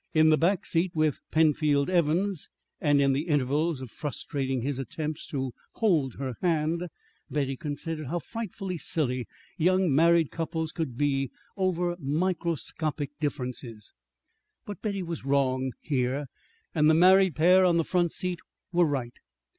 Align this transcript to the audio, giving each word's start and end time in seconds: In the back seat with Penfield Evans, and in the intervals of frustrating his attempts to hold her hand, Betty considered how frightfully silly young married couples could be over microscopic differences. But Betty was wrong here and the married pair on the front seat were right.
In 0.15 0.31
the 0.31 0.35
back 0.39 0.65
seat 0.65 0.89
with 0.95 1.19
Penfield 1.29 1.87
Evans, 1.87 2.49
and 2.79 2.99
in 2.99 3.13
the 3.13 3.27
intervals 3.27 3.81
of 3.81 3.91
frustrating 3.91 4.63
his 4.63 4.79
attempts 4.79 5.27
to 5.27 5.53
hold 5.73 6.15
her 6.15 6.33
hand, 6.41 6.87
Betty 7.29 7.55
considered 7.55 8.07
how 8.07 8.17
frightfully 8.17 8.79
silly 8.79 9.27
young 9.57 9.93
married 9.93 10.31
couples 10.31 10.71
could 10.71 10.97
be 10.97 11.29
over 11.55 11.95
microscopic 11.99 13.11
differences. 13.19 13.93
But 14.65 14.81
Betty 14.81 15.03
was 15.03 15.23
wrong 15.23 15.71
here 15.81 16.25
and 16.73 16.89
the 16.89 16.95
married 16.95 17.35
pair 17.35 17.63
on 17.63 17.77
the 17.77 17.83
front 17.83 18.11
seat 18.11 18.39
were 18.71 18.87
right. 18.87 19.13